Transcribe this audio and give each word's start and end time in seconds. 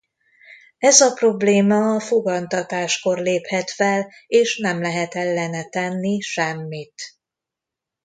Ez 0.77 1.01
a 1.01 1.11
probléma 1.13 1.95
a 1.95 1.99
fogantatáskor 1.99 3.17
léphet 3.19 3.71
fel 3.71 4.11
és 4.27 4.57
nem 4.59 4.81
lehet 4.81 5.15
ellene 5.15 5.63
tenni 5.69 6.19
semmit. 6.19 7.01